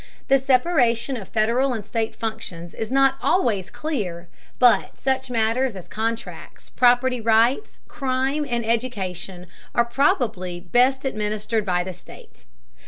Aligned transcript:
The 0.29 0.39
separation 0.39 1.15
of 1.15 1.27
Federal 1.27 1.73
and 1.73 1.85
state 1.85 2.15
functions 2.15 2.73
is 2.73 2.89
not 2.89 3.19
always 3.21 3.69
clear, 3.69 4.29
but 4.57 4.97
such 4.97 5.29
matters 5.29 5.75
as 5.75 5.87
contracts, 5.87 6.71
property 6.71 7.21
rights, 7.21 7.77
crime, 7.87 8.43
and 8.49 8.65
education 8.65 9.45
are 9.75 9.85
probably 9.85 10.59
best 10.59 11.05
administered 11.05 11.67
by 11.67 11.83
the 11.83 11.93
state. 11.93 12.45